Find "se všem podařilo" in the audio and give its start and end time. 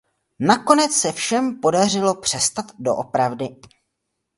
0.91-2.15